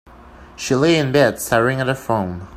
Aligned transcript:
She 0.55 0.73
lay 0.73 0.97
in 0.97 1.11
bed, 1.11 1.39
staring 1.39 1.79
at 1.79 1.85
her 1.85 1.93
phone. 1.93 2.47